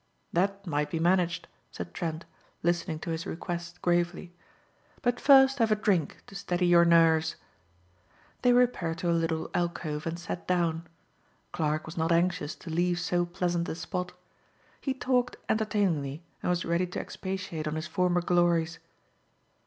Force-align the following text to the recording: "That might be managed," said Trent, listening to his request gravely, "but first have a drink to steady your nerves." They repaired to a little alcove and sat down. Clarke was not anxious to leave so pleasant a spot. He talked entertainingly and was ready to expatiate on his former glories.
"That 0.33 0.65
might 0.65 0.89
be 0.89 0.99
managed," 0.99 1.47
said 1.71 1.93
Trent, 1.93 2.25
listening 2.63 2.97
to 3.01 3.11
his 3.11 3.27
request 3.27 3.83
gravely, 3.83 4.33
"but 5.03 5.19
first 5.19 5.59
have 5.59 5.71
a 5.71 5.75
drink 5.75 6.23
to 6.25 6.33
steady 6.33 6.65
your 6.65 6.85
nerves." 6.85 7.35
They 8.41 8.51
repaired 8.51 8.97
to 8.97 9.11
a 9.11 9.11
little 9.11 9.51
alcove 9.53 10.07
and 10.07 10.17
sat 10.17 10.47
down. 10.47 10.87
Clarke 11.51 11.85
was 11.85 11.97
not 11.97 12.11
anxious 12.11 12.55
to 12.55 12.71
leave 12.71 12.99
so 12.99 13.27
pleasant 13.27 13.69
a 13.69 13.75
spot. 13.75 14.13
He 14.81 14.95
talked 14.95 15.35
entertainingly 15.47 16.23
and 16.41 16.49
was 16.49 16.65
ready 16.65 16.87
to 16.87 16.99
expatiate 16.99 17.67
on 17.67 17.75
his 17.75 17.85
former 17.85 18.21
glories. 18.21 18.79